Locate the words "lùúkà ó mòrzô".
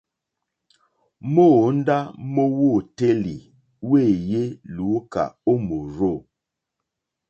4.75-6.13